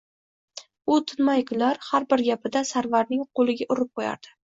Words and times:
U 0.93 0.95
tinmay 1.11 1.43
kular, 1.51 1.79
har 1.89 2.07
bir 2.13 2.23
gapida 2.29 2.63
Sarvarning 2.71 3.21
qo`liga 3.41 3.69
urib 3.77 3.93
qo`yardi 4.01 4.35